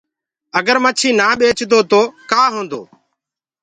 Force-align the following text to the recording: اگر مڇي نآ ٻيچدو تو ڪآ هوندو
اگر 0.59 0.77
مڇي 0.83 1.09
نآ 1.19 1.29
ٻيچدو 1.39 1.79
تو 1.91 2.01
ڪآ 2.29 2.41
هوندو 2.53 2.81